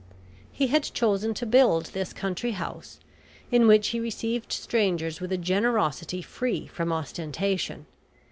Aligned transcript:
He 0.51 0.65
had 0.65 0.81
chosen 0.81 1.35
to 1.35 1.45
build 1.45 1.85
this 1.93 2.11
country 2.11 2.53
house, 2.53 2.99
in 3.51 3.67
which 3.67 3.89
he 3.89 3.99
received 3.99 4.51
strangers 4.51 5.21
with 5.21 5.31
a 5.31 5.37
generosity 5.37 6.23
free 6.23 6.65
from 6.65 6.91
ostentation. 6.91 7.85